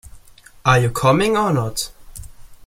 Are 0.65 0.79
you 0.79 0.89
coming 0.89 1.37
or 1.37 1.53
not? 1.53 1.91